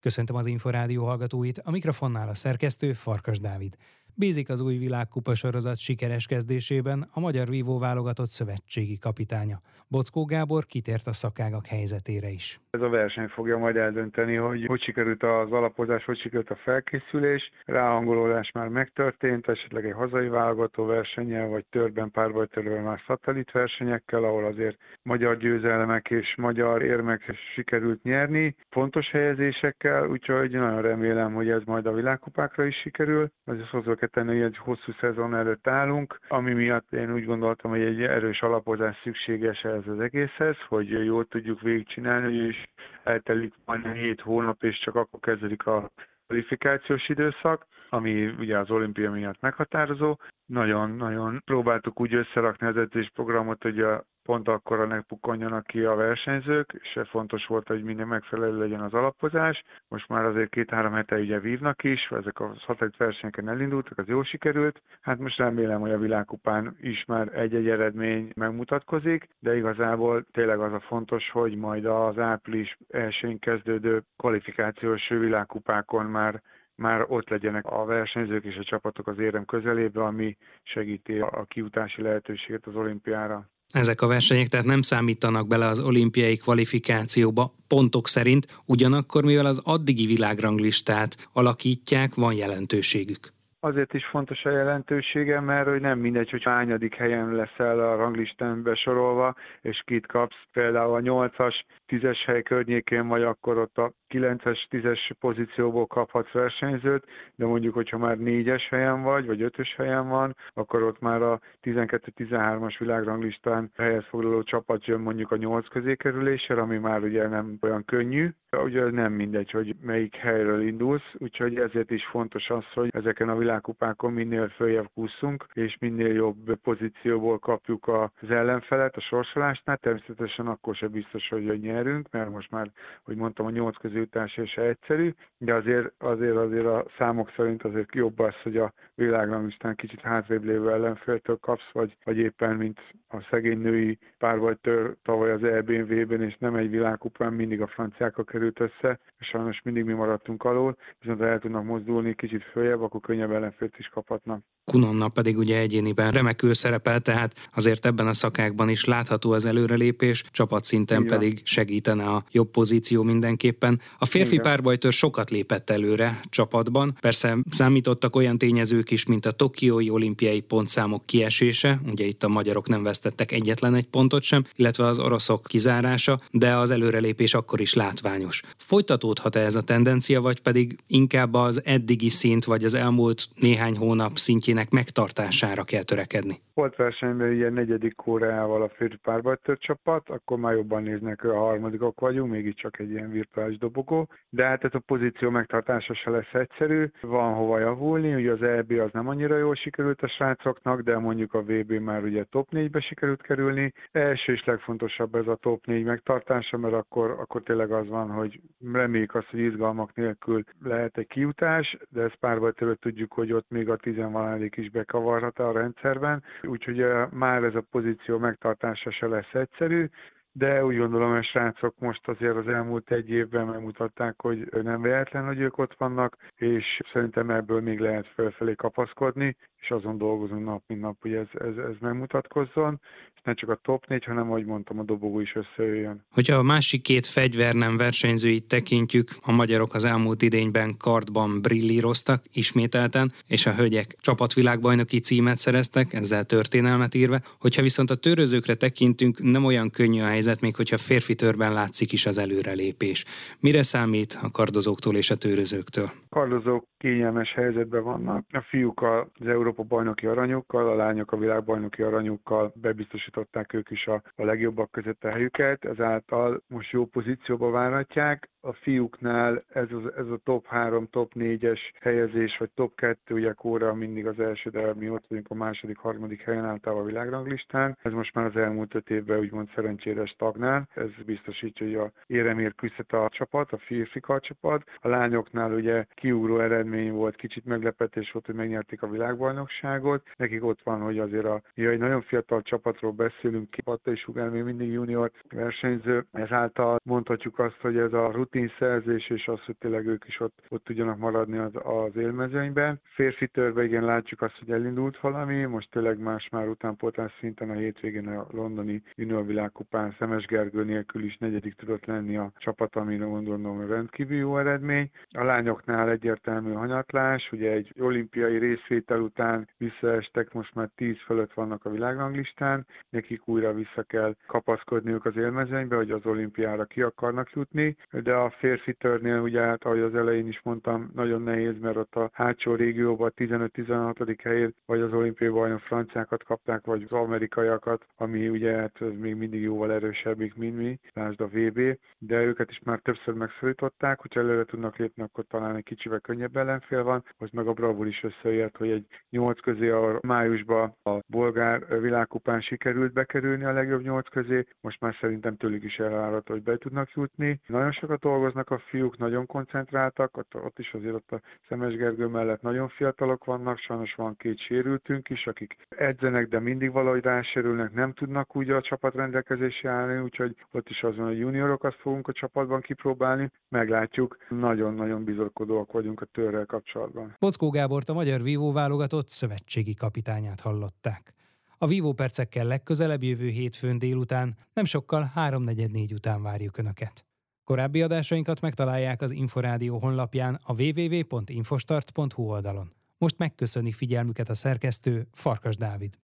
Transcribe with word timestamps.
Köszöntöm 0.00 0.36
az 0.36 0.46
Inforádió 0.46 1.04
hallgatóit, 1.04 1.58
a 1.58 1.70
mikrofonnál 1.70 2.28
a 2.28 2.34
szerkesztő 2.34 2.92
Farkas 2.92 3.40
Dávid. 3.40 3.76
Bízik 4.20 4.48
az 4.48 4.60
új 4.60 4.76
világkupa 4.76 5.34
sorozat 5.34 5.76
sikeres 5.76 6.26
kezdésében 6.26 7.08
a 7.12 7.20
magyar 7.20 7.48
vívó 7.48 7.78
válogatott 7.78 8.28
szövetségi 8.28 8.98
kapitánya. 8.98 9.60
Bockó 9.90 10.24
Gábor 10.24 10.66
kitért 10.66 11.06
a 11.06 11.12
szakágak 11.12 11.66
helyzetére 11.66 12.28
is. 12.28 12.60
Ez 12.70 12.80
a 12.80 12.88
verseny 12.88 13.28
fogja 13.28 13.58
majd 13.58 13.76
eldönteni, 13.76 14.34
hogy 14.34 14.64
hogy 14.66 14.82
sikerült 14.82 15.22
az 15.22 15.52
alapozás, 15.52 16.04
hogy 16.04 16.18
sikerült 16.18 16.50
a 16.50 16.56
felkészülés. 16.56 17.50
Ráhangolódás 17.64 18.50
már 18.54 18.68
megtörtént, 18.68 19.48
esetleg 19.48 19.86
egy 19.86 19.92
hazai 19.92 20.28
válogató 20.28 20.84
versenyen, 20.84 21.50
vagy 21.50 21.64
törben, 21.70 22.10
párbajtörben 22.10 22.82
már 22.82 23.00
szatellit 23.06 23.50
versenyekkel, 23.50 24.24
ahol 24.24 24.44
azért 24.44 24.76
magyar 25.02 25.36
győzelmek 25.36 26.10
és 26.10 26.34
magyar 26.36 26.82
érmek 26.82 27.22
sikerült 27.54 28.02
nyerni, 28.02 28.56
fontos 28.70 29.10
helyezésekkel, 29.10 30.08
úgyhogy 30.08 30.50
nagyon 30.50 30.82
remélem, 30.82 31.34
hogy 31.34 31.48
ez 31.48 31.62
majd 31.64 31.86
a 31.86 31.92
világkupákra 31.92 32.64
is 32.64 32.76
sikerül. 32.76 33.30
Azért 33.44 33.68
hozzá 33.68 33.94
kell 33.94 34.07
tenni, 34.08 34.42
egy 34.42 34.56
hosszú 34.56 34.92
szezon 35.00 35.34
előtt 35.34 35.66
állunk, 35.66 36.18
ami 36.28 36.52
miatt 36.52 36.92
én 36.92 37.12
úgy 37.12 37.24
gondoltam, 37.24 37.70
hogy 37.70 37.80
egy 37.80 38.02
erős 38.02 38.42
alapozás 38.42 38.96
szükséges 39.02 39.62
ez 39.62 39.86
az 39.86 40.00
egészhez, 40.00 40.56
hogy 40.68 41.04
jól 41.04 41.26
tudjuk 41.26 41.60
végigcsinálni, 41.60 42.34
és 42.34 42.66
eltelik 43.04 43.54
majdnem 43.64 43.92
7 43.92 44.20
hónap, 44.20 44.62
és 44.62 44.78
csak 44.78 44.94
akkor 44.94 45.20
kezdődik 45.20 45.66
a 45.66 45.90
kvalifikációs 46.26 47.08
időszak, 47.08 47.66
ami 47.90 48.26
ugye 48.26 48.58
az 48.58 48.70
olimpia 48.70 49.10
miatt 49.10 49.40
meghatározó. 49.40 50.16
Nagyon-nagyon 50.46 51.42
próbáltuk 51.44 52.00
úgy 52.00 52.14
összerakni 52.14 52.66
az 52.66 52.76
edzésprogramot, 52.76 53.62
hogy 53.62 53.80
a 53.80 54.04
pont 54.28 54.48
akkor 54.48 54.86
ne 54.86 55.62
ki 55.62 55.84
a 55.84 55.94
versenyzők, 55.94 56.80
és 56.82 57.00
fontos 57.08 57.46
volt, 57.46 57.66
hogy 57.66 57.82
minden 57.82 58.06
megfelelő 58.06 58.58
legyen 58.58 58.80
az 58.80 58.94
alapozás. 58.94 59.62
Most 59.88 60.08
már 60.08 60.24
azért 60.24 60.50
két-három 60.50 60.92
hete 60.92 61.16
ugye 61.16 61.40
vívnak 61.40 61.84
is, 61.84 62.08
ezek 62.10 62.40
a 62.40 62.54
szatellit 62.66 62.96
versenyeken 62.96 63.48
elindultak, 63.48 63.98
az 63.98 64.06
jó 64.06 64.22
sikerült. 64.22 64.82
Hát 65.00 65.18
most 65.18 65.38
remélem, 65.38 65.80
hogy 65.80 65.90
a 65.90 65.98
világkupán 65.98 66.76
is 66.80 67.04
már 67.04 67.38
egy-egy 67.38 67.68
eredmény 67.68 68.30
megmutatkozik, 68.34 69.28
de 69.40 69.56
igazából 69.56 70.24
tényleg 70.32 70.60
az 70.60 70.72
a 70.72 70.80
fontos, 70.80 71.30
hogy 71.30 71.56
majd 71.56 71.84
az 71.84 72.18
április 72.18 72.76
elsőn 72.88 73.38
kezdődő 73.38 74.02
kvalifikációs 74.16 75.08
világkupákon 75.08 76.06
már 76.06 76.42
már 76.78 77.04
ott 77.08 77.28
legyenek 77.28 77.66
a 77.66 77.84
versenyzők 77.84 78.44
és 78.44 78.56
a 78.56 78.64
csapatok 78.64 79.06
az 79.06 79.18
érem 79.18 79.44
közelébe, 79.44 80.04
ami 80.04 80.36
segíti 80.62 81.18
a 81.18 81.44
kiutási 81.48 82.02
lehetőséget 82.02 82.66
az 82.66 82.74
olimpiára. 82.74 83.48
Ezek 83.72 84.00
a 84.00 84.06
versenyek 84.06 84.46
tehát 84.46 84.66
nem 84.66 84.82
számítanak 84.82 85.46
bele 85.46 85.66
az 85.66 85.80
olimpiai 85.80 86.36
kvalifikációba 86.36 87.52
pontok 87.66 88.06
szerint, 88.06 88.46
ugyanakkor 88.66 89.24
mivel 89.24 89.46
az 89.46 89.62
addigi 89.64 90.06
világranglistát 90.06 91.28
alakítják, 91.32 92.14
van 92.14 92.34
jelentőségük. 92.34 93.36
Azért 93.60 93.94
is 93.94 94.06
fontos 94.06 94.44
a 94.44 94.50
jelentősége, 94.50 95.40
mert 95.40 95.68
hogy 95.68 95.80
nem 95.80 95.98
mindegy, 95.98 96.30
hogy 96.30 96.42
hányadik 96.42 96.94
helyen 96.94 97.34
leszel 97.34 97.80
a 97.80 97.96
ranglistán 97.96 98.62
besorolva, 98.62 99.34
és 99.62 99.82
kit 99.84 100.06
kapsz. 100.06 100.36
Például 100.52 100.94
a 100.94 101.00
8-as, 101.00 101.54
10-es 101.88 102.18
hely 102.26 102.42
környékén 102.42 103.08
vagy, 103.08 103.22
akkor 103.22 103.58
ott 103.58 103.78
a 103.78 103.92
9-es, 104.10 104.66
10-es 104.70 105.10
pozícióból 105.20 105.86
kaphatsz 105.86 106.32
versenyzőt, 106.32 107.04
de 107.34 107.46
mondjuk, 107.46 107.74
hogyha 107.74 107.98
már 107.98 108.16
4-es 108.20 108.66
helyen 108.70 109.02
vagy, 109.02 109.26
vagy 109.26 109.40
5-ös 109.42 109.68
helyen 109.76 110.08
van, 110.08 110.36
akkor 110.54 110.82
ott 110.82 111.00
már 111.00 111.22
a 111.22 111.40
12-13-as 111.62 112.74
világranglistán 112.78 113.70
helyez 113.76 114.04
foglaló 114.04 114.42
csapat 114.42 114.86
jön 114.86 115.00
mondjuk 115.00 115.32
a 115.32 115.36
8 115.36 115.68
közé 115.68 115.94
kerülésre, 115.94 116.60
ami 116.60 116.78
már 116.78 117.02
ugye 117.02 117.28
nem 117.28 117.58
olyan 117.60 117.84
könnyű. 117.84 118.30
Ugye 118.64 118.90
nem 118.90 119.12
mindegy, 119.12 119.50
hogy 119.50 119.74
melyik 119.82 120.16
helyről 120.16 120.62
indulsz, 120.62 121.14
úgyhogy 121.18 121.56
ezért 121.56 121.90
is 121.90 122.06
fontos 122.06 122.50
az, 122.50 122.64
hogy 122.74 122.88
ezeken 122.92 123.28
a 123.28 123.36
világkupákon 123.36 124.12
minél 124.12 124.48
följebb 124.48 124.90
kúszunk, 124.94 125.46
és 125.52 125.76
minél 125.80 126.12
jobb 126.12 126.54
pozícióból 126.62 127.38
kapjuk 127.38 127.88
az 127.88 128.30
ellenfelet 128.30 128.96
a 128.96 129.00
sorsolásnál. 129.00 129.76
Természetesen 129.76 130.46
akkor 130.46 130.74
sem 130.74 130.90
biztos, 130.90 131.28
hogy 131.28 131.60
nyerünk, 131.60 132.10
mert 132.10 132.30
most 132.30 132.50
már, 132.50 132.70
hogy 133.02 133.16
mondtam, 133.16 133.46
a 133.46 133.50
8 133.50 133.76
közé 133.76 133.97
után 134.00 134.26
se 134.26 134.62
egyszerű, 134.62 135.14
de 135.38 135.54
azért, 135.54 135.92
azért, 135.98 136.36
azért 136.36 136.66
a 136.66 136.86
számok 136.98 137.32
szerint 137.36 137.62
azért 137.62 137.94
jobb 137.94 138.18
az, 138.18 138.34
hogy 138.42 138.56
a 138.56 138.72
világranglistán 138.94 139.74
kicsit 139.74 140.00
hátrébb 140.00 140.44
lévő 140.44 140.72
ellenféltől 140.72 141.36
kapsz, 141.36 141.70
vagy, 141.72 141.96
vagy 142.04 142.16
éppen, 142.16 142.56
mint 142.56 142.80
a 143.08 143.26
szegény 143.30 143.58
női 143.58 143.98
párbajtör 144.18 144.96
tavaly 145.02 145.30
az 145.32 145.44
EBV-ben, 145.44 146.22
és 146.22 146.36
nem 146.38 146.54
egy 146.54 146.70
világkupán 146.70 147.32
mindig 147.32 147.60
a 147.60 147.66
franciákkal 147.66 148.24
került 148.24 148.60
össze, 148.60 148.98
és 149.18 149.26
sajnos 149.26 149.60
mindig 149.64 149.84
mi 149.84 149.92
maradtunk 149.92 150.44
alól, 150.44 150.76
viszont 151.00 151.18
ha 151.18 151.26
el 151.26 151.38
tudnak 151.38 151.64
mozdulni 151.64 152.14
kicsit 152.14 152.42
följebb, 152.42 152.82
akkor 152.82 153.00
könnyebb 153.00 153.32
ellenfélt 153.32 153.78
is 153.78 153.86
kaphatnak. 153.86 154.40
Kunonna 154.64 155.08
pedig 155.08 155.38
ugye 155.38 155.58
egyéniben 155.58 156.10
remekül 156.10 156.54
szerepel, 156.54 157.00
tehát 157.00 157.34
azért 157.54 157.86
ebben 157.86 158.06
a 158.06 158.12
szakákban 158.12 158.68
is 158.68 158.84
látható 158.84 159.32
az 159.32 159.46
előrelépés, 159.46 160.24
csapatszinten 160.30 161.06
pedig 161.06 161.40
segítene 161.44 162.04
a 162.04 162.22
jobb 162.30 162.50
pozíció 162.50 163.02
mindenképpen. 163.02 163.80
A 163.98 164.04
férfi 164.04 164.32
Igen. 164.32 164.44
párbajtör 164.44 164.92
sokat 164.92 165.30
lépett 165.30 165.70
előre 165.70 166.20
csapatban, 166.30 166.96
persze 167.00 167.36
számítottak 167.50 168.16
olyan 168.16 168.38
tényezők 168.38 168.90
is, 168.90 169.06
mint 169.06 169.26
a 169.26 169.30
Tokiói 169.30 169.90
olimpiai 169.90 170.40
pontszámok 170.40 171.06
kiesése, 171.06 171.80
ugye 171.86 172.04
itt 172.04 172.22
a 172.22 172.28
magyarok 172.28 172.68
nem 172.68 172.82
vesztettek 172.82 173.32
egyetlen 173.32 173.74
egy 173.74 173.86
pontot 173.86 174.22
sem, 174.22 174.44
illetve 174.54 174.84
az 174.84 174.98
oroszok 174.98 175.42
kizárása, 175.42 176.20
de 176.30 176.56
az 176.56 176.70
előrelépés 176.70 177.34
akkor 177.34 177.60
is 177.60 177.74
látványos. 177.74 178.42
Folytatódhat-e 178.56 179.40
ez 179.40 179.54
a 179.54 179.62
tendencia, 179.62 180.20
vagy 180.20 180.40
pedig 180.40 180.76
inkább 180.86 181.34
az 181.34 181.60
eddigi 181.64 182.08
szint, 182.08 182.44
vagy 182.44 182.64
az 182.64 182.74
elmúlt 182.74 183.28
néhány 183.34 183.76
hónap 183.76 184.18
szintjén 184.18 184.56
minőségének 184.58 184.70
megtartására 184.70 185.64
kell 185.64 185.82
törekedni. 185.82 186.40
Volt 186.54 186.76
versenyben 186.76 187.32
ilyen 187.32 187.52
negyedik 187.52 187.94
Koreával 187.94 188.62
a 188.62 188.68
férfi 188.68 188.96
párbajtör 188.96 189.58
csapat, 189.58 190.08
akkor 190.10 190.38
már 190.38 190.54
jobban 190.54 190.82
néznek, 190.82 191.24
a 191.24 191.38
harmadikok 191.38 192.00
vagyunk, 192.00 192.30
mégiscsak 192.30 192.78
egy 192.78 192.90
ilyen 192.90 193.10
virtuális 193.10 193.58
dobogó, 193.78 194.08
de 194.30 194.44
hát 194.44 194.64
ez 194.64 194.74
a 194.74 194.78
pozíció 194.78 195.30
megtartása 195.30 195.94
se 195.94 196.10
lesz 196.10 196.32
egyszerű, 196.32 196.86
van 197.00 197.34
hova 197.34 197.58
javulni, 197.58 198.14
ugye 198.14 198.32
az 198.32 198.42
EB 198.42 198.72
az 198.72 198.90
nem 198.92 199.08
annyira 199.08 199.36
jól 199.36 199.54
sikerült 199.54 200.02
a 200.02 200.08
srácoknak, 200.08 200.80
de 200.80 200.98
mondjuk 200.98 201.34
a 201.34 201.42
VB 201.42 201.72
már 201.72 202.02
ugye 202.02 202.24
top 202.24 202.48
4-be 202.50 202.80
sikerült 202.80 203.22
kerülni. 203.22 203.72
Első 203.92 204.32
és 204.32 204.44
legfontosabb 204.44 205.14
ez 205.14 205.26
a 205.26 205.36
top 205.36 205.66
4 205.66 205.84
megtartása, 205.84 206.58
mert 206.58 206.74
akkor, 206.74 207.10
akkor 207.10 207.42
tényleg 207.42 207.72
az 207.72 207.88
van, 207.88 208.10
hogy 208.10 208.40
reméljük 208.72 209.14
azt, 209.14 209.30
hogy 209.30 209.40
izgalmak 209.40 209.94
nélkül 209.94 210.44
lehet 210.64 210.98
egy 210.98 211.06
kiutás, 211.06 211.76
de 211.88 212.02
ezt 212.02 212.16
párbajtörőt 212.16 212.80
tudjuk, 212.80 213.12
hogy 213.12 213.32
ott 213.32 213.50
még 213.50 213.68
a 213.68 213.76
tizenvaládik 213.76 214.48
százalék 214.48 214.56
is 214.56 214.70
bekavarhat 214.70 215.38
a 215.38 215.52
rendszerben, 215.52 216.22
úgyhogy 216.42 216.84
már 217.10 217.42
ez 217.42 217.54
a 217.54 217.64
pozíció 217.70 218.18
megtartása 218.18 218.90
se 218.90 219.06
lesz 219.06 219.34
egyszerű, 219.34 219.88
de 220.38 220.64
úgy 220.64 220.76
gondolom, 220.76 221.10
hogy 221.10 221.18
a 221.18 221.22
srácok 221.22 221.74
most 221.78 222.08
azért 222.08 222.36
az 222.36 222.48
elmúlt 222.48 222.90
egy 222.90 223.10
évben 223.10 223.46
megmutatták, 223.46 224.14
hogy 224.20 224.48
nem 224.62 224.82
véletlen, 224.82 225.26
hogy 225.26 225.40
ők 225.40 225.58
ott 225.58 225.74
vannak, 225.78 226.16
és 226.36 226.80
szerintem 226.92 227.30
ebből 227.30 227.60
még 227.60 227.78
lehet 227.78 228.06
felfelé 228.14 228.54
kapaszkodni, 228.54 229.36
és 229.60 229.70
azon 229.70 229.98
dolgozunk 229.98 230.44
nap, 230.44 230.62
mint 230.66 230.80
nap, 230.80 230.96
hogy 231.00 231.12
ez, 231.12 231.26
ez, 231.32 231.56
ez 231.56 231.74
megmutatkozzon, 231.80 232.80
és 233.14 233.20
ne 233.24 233.34
csak 233.34 233.48
a 233.50 233.58
top 233.62 233.86
4, 233.86 234.04
hanem, 234.04 234.30
ahogy 234.30 234.44
mondtam, 234.44 234.78
a 234.78 234.82
dobogó 234.82 235.20
is 235.20 235.34
összejöjjön. 235.34 236.04
Hogyha 236.10 236.36
a 236.36 236.42
másik 236.42 236.82
két 236.82 237.06
fegyver 237.06 237.54
nem 237.54 237.76
versenyzőit 237.76 238.48
tekintjük, 238.48 239.10
a 239.22 239.32
magyarok 239.32 239.74
az 239.74 239.84
elmúlt 239.84 240.22
idényben 240.22 240.76
kartban 240.76 241.40
brillíroztak 241.42 242.22
ismételten, 242.32 243.12
és 243.26 243.46
a 243.46 243.54
hölgyek 243.54 243.94
csapatvilágbajnoki 244.00 244.98
címet 245.00 245.36
szereztek, 245.36 245.92
ezzel 245.92 246.24
történelmet 246.24 246.94
írva. 246.94 247.18
Hogyha 247.40 247.62
viszont 247.62 247.90
a 247.90 247.94
törözőkre 247.94 248.54
tekintünk, 248.54 249.22
nem 249.22 249.44
olyan 249.44 249.70
könnyű 249.70 250.00
a 250.00 250.06
helyzet, 250.06 250.27
még 250.40 250.56
hogyha 250.56 250.78
férfi 250.78 251.14
törben 251.14 251.52
látszik 251.52 251.92
is 251.92 252.06
az 252.06 252.18
előrelépés. 252.18 253.04
Mire 253.40 253.62
számít 253.62 254.18
a 254.22 254.30
kardozóktól 254.30 254.96
és 254.96 255.10
a 255.10 255.16
törözőktől? 255.16 255.90
Kardozók 256.08 256.64
kényelmes 256.78 257.32
helyzetben 257.32 257.82
vannak. 257.82 258.24
A 258.32 258.40
fiúk 258.48 258.82
az 258.82 259.26
Európa 259.26 259.62
bajnoki 259.62 260.06
aranyukkal, 260.06 260.68
a 260.68 260.74
lányok 260.74 261.12
a 261.12 261.16
világbajnoki 261.16 261.82
aranyukkal 261.82 262.52
bebiztosították 262.54 263.52
ők 263.52 263.70
is 263.70 263.86
a, 263.86 264.02
a 264.16 264.24
legjobbak 264.24 264.70
között 264.70 265.04
a 265.04 265.10
helyüket, 265.10 265.64
ezáltal 265.64 266.42
most 266.48 266.70
jó 266.70 266.84
pozícióba 266.84 267.50
várhatják. 267.50 268.28
A 268.40 268.52
fiúknál 268.52 269.44
ez, 269.48 269.72
az, 269.72 269.92
ez 269.96 270.06
a 270.06 270.20
top 270.24 270.46
3, 270.46 270.88
top 270.90 271.12
4-es 271.14 271.60
helyezés, 271.80 272.36
vagy 272.38 272.50
top 272.54 272.74
2, 272.74 273.14
ugye 273.14 273.32
Kóra 273.32 273.74
mindig 273.74 274.06
az 274.06 274.20
első, 274.20 274.50
de 274.50 274.74
mi 274.74 274.90
ott 274.90 275.04
vagyunk 275.08 275.30
a 275.30 275.34
második, 275.34 275.78
harmadik 275.78 276.22
helyen 276.22 276.44
általában 276.44 276.84
a 276.84 276.86
világranglistán. 276.86 277.78
Ez 277.82 277.92
most 277.92 278.14
már 278.14 278.24
az 278.24 278.36
elmúlt 278.36 278.74
öt 278.74 278.90
évben 278.90 279.18
úgymond 279.18 279.48
szerencsére 279.54 280.06
stagnál. 280.06 280.68
Ez 280.74 280.88
biztosítja, 281.06 281.66
hogy 281.66 281.74
a 281.74 281.92
éremér 282.06 282.54
küzdhet 282.54 282.92
a 282.92 283.08
csapat, 283.12 283.52
a 283.52 283.58
férfi 283.58 284.00
csapat. 284.20 284.64
A 284.80 284.88
lányoknál 284.88 285.52
ugye 285.52 285.84
kiugró 285.94 286.38
eredmény 286.38 286.92
volt, 286.92 287.16
kicsit 287.16 287.44
meglepetés 287.44 288.12
volt, 288.12 288.26
hogy 288.26 288.34
megnyerték 288.34 288.82
a 288.82 288.90
világbajnokságot. 288.90 290.02
Nekik 290.16 290.44
ott 290.44 290.62
van, 290.62 290.80
hogy 290.80 290.98
azért 290.98 291.24
a, 291.24 291.42
ja, 291.54 291.70
egy 291.70 291.78
nagyon 291.78 292.02
fiatal 292.02 292.42
csapatról 292.42 292.92
beszélünk, 292.92 293.48
Patta 293.64 293.90
és 293.90 294.00
Sugár 294.00 294.28
még 294.28 294.42
mindig 294.42 294.72
junior 294.72 295.10
versenyző, 295.34 296.06
ezáltal 296.12 296.78
mondhatjuk 296.84 297.38
azt, 297.38 297.60
hogy 297.60 297.76
ez 297.76 297.92
a 297.92 298.10
rutin 298.10 298.37
rutínszerzés, 298.38 299.10
és 299.10 299.28
az, 299.28 299.44
hogy 299.44 299.56
tényleg 299.56 299.86
ők 299.86 300.04
is 300.06 300.20
ott, 300.20 300.38
ott 300.48 300.64
tudjanak 300.64 300.98
maradni 300.98 301.38
az, 301.38 301.52
az 301.54 301.96
élmezőnyben. 301.96 302.80
Férfi 302.82 303.28
törve 303.28 303.64
igen 303.64 303.84
látjuk 303.84 304.22
azt, 304.22 304.38
hogy 304.38 304.50
elindult 304.50 305.00
valami, 305.00 305.44
most 305.44 305.70
tényleg 305.70 305.98
más 305.98 306.28
már 306.28 306.48
utánpótlás 306.48 307.12
szinten 307.20 307.50
a 307.50 307.54
hétvégén 307.54 308.08
a 308.08 308.26
londoni 308.30 308.82
junior 308.94 309.26
világkupán 309.26 309.94
Szemes 309.98 310.24
Gergő 310.24 310.64
nélkül 310.64 311.04
is 311.04 311.16
negyedik 311.16 311.54
tudott 311.54 311.84
lenni 311.84 312.16
a 312.16 312.32
csapat, 312.36 312.76
ami 312.76 312.96
gondolom 312.96 313.68
rendkívül 313.68 314.16
jó 314.16 314.38
eredmény. 314.38 314.90
A 315.10 315.24
lányoknál 315.24 315.90
egyértelmű 315.90 316.52
hanyatlás, 316.52 317.32
ugye 317.32 317.50
egy 317.50 317.72
olimpiai 317.80 318.38
részvétel 318.38 319.00
után 319.00 319.48
visszaestek, 319.56 320.32
most 320.32 320.54
már 320.54 320.68
10 320.74 320.96
fölött 321.04 321.32
vannak 321.32 321.64
a 321.64 321.70
világranglistán, 321.70 322.66
nekik 322.90 323.28
újra 323.28 323.54
vissza 323.54 323.82
kell 323.82 324.14
kapaszkodniuk 324.26 325.04
az 325.04 325.16
élmezőnybe, 325.16 325.76
hogy 325.76 325.90
az 325.90 326.06
olimpiára 326.06 326.64
ki 326.64 326.82
akarnak 326.82 327.30
jutni, 327.30 327.76
de 327.90 328.16
a 328.24 328.30
férfi 328.30 328.72
törnél 328.72 329.20
ugye, 329.20 329.40
hát, 329.40 329.64
ahogy 329.64 329.80
az 329.80 329.94
elején 329.94 330.28
is 330.28 330.40
mondtam, 330.42 330.90
nagyon 330.94 331.22
nehéz, 331.22 331.58
mert 331.60 331.76
ott 331.76 331.94
a 331.94 332.10
hátsó 332.12 332.54
régióban 332.54 333.12
15-16. 333.16 334.18
helyét 334.22 334.56
vagy 334.66 334.80
az 334.80 334.92
olimpiai 334.92 335.30
bajnok 335.30 335.60
franciákat 335.60 336.24
kapták, 336.24 336.64
vagy 336.64 336.82
az 336.82 336.92
amerikaiakat, 336.92 337.86
ami 337.96 338.28
ugye 338.28 338.52
hát 338.52 338.80
még 338.80 339.14
mindig 339.14 339.42
jóval 339.42 339.72
erősebbik, 339.72 340.34
mint 340.34 340.56
mi, 340.56 340.78
lásd 340.92 341.20
a 341.20 341.26
VB, 341.26 341.60
de 341.98 342.22
őket 342.22 342.50
is 342.50 342.60
már 342.64 342.78
többször 342.78 343.14
megszorították, 343.14 344.00
hogyha 344.00 344.20
előre 344.20 344.44
tudnak 344.44 344.76
lépni, 344.76 345.02
akkor 345.02 345.24
talán 345.28 345.56
egy 345.56 345.64
kicsivel 345.64 346.00
könnyebb 346.00 346.36
ellenfél 346.36 346.82
van, 346.82 347.04
most 347.18 347.32
meg 347.32 347.46
a 347.46 347.52
Bravur 347.52 347.86
is 347.86 348.04
összejött, 348.04 348.56
hogy 348.56 348.70
egy 348.70 348.86
nyolc 349.10 349.40
közé 349.40 349.68
a 349.68 349.98
májusban 350.02 350.76
a 350.82 350.98
bolgár 351.06 351.80
világkupán 351.80 352.40
sikerült 352.40 352.92
bekerülni 352.92 353.44
a 353.44 353.52
legjobb 353.52 353.82
nyolc 353.82 354.08
közé, 354.08 354.44
most 354.60 354.80
már 354.80 354.96
szerintem 355.00 355.36
tőlük 355.36 355.64
is 355.64 355.78
elvárható, 355.78 356.32
hogy 356.32 356.42
be 356.42 356.56
tudnak 356.56 356.90
jutni. 356.90 357.40
Nagyon 357.46 357.72
sokat 357.72 358.04
dolgoznak 358.08 358.50
a 358.50 358.58
fiúk, 358.58 358.98
nagyon 358.98 359.26
koncentráltak, 359.26 360.16
ott, 360.16 360.34
ott 360.34 360.58
is 360.58 360.72
azért 360.72 360.94
ott 360.94 361.10
a 361.10 361.20
Szemes 361.48 361.74
Gergő 361.74 362.06
mellett 362.06 362.42
nagyon 362.42 362.68
fiatalok 362.68 363.24
vannak, 363.24 363.58
sajnos 363.58 363.94
van 363.94 364.16
két 364.16 364.38
sérültünk 364.40 365.08
is, 365.08 365.26
akik 365.26 365.56
edzenek, 365.68 366.28
de 366.28 366.38
mindig 366.38 366.72
valahogy 366.72 367.02
rásérülnek, 367.02 367.72
nem 367.72 367.92
tudnak 367.92 368.36
úgy 368.36 368.50
a 368.50 368.60
csapat 368.60 368.94
rendelkezésre 368.94 369.70
állni, 369.70 370.00
úgyhogy 370.00 370.36
ott 370.52 370.68
is 370.68 370.82
az 370.82 370.96
van, 370.96 371.06
hogy 371.06 371.18
juniorokat 371.18 371.74
fogunk 371.74 372.08
a 372.08 372.12
csapatban 372.12 372.60
kipróbálni, 372.60 373.30
meglátjuk. 373.48 374.16
Nagyon-nagyon 374.28 375.04
bizakodóak 375.04 375.72
vagyunk 375.72 376.00
a 376.00 376.06
törrel 376.12 376.46
kapcsolatban. 376.46 377.14
Bockó 377.18 377.50
Gábort 377.50 377.88
a 377.88 377.92
magyar 377.92 378.22
vívó 378.22 378.52
válogatott 378.52 379.08
szövetségi 379.08 379.74
kapitányát 379.74 380.40
hallották. 380.40 381.12
A 381.58 381.66
vívó 381.66 381.92
percekkel 381.92 382.44
legközelebb 382.44 383.02
jövő 383.02 383.28
hétfőn 383.28 383.78
délután, 383.78 384.36
nem 384.52 384.64
sokkal 384.64 385.12
3.44 385.16 385.92
után 385.92 386.22
várjuk 386.22 386.58
Önöket. 386.58 387.07
Korábbi 387.48 387.82
adásainkat 387.82 388.40
megtalálják 388.40 389.02
az 389.02 389.10
Inforádió 389.10 389.78
honlapján 389.78 390.38
a 390.44 390.62
www.infostart.hu 390.62 392.22
oldalon. 392.22 392.72
Most 392.98 393.18
megköszöni 393.18 393.72
figyelmüket 393.72 394.28
a 394.28 394.34
szerkesztő 394.34 395.08
Farkas 395.12 395.56
Dávid. 395.56 395.98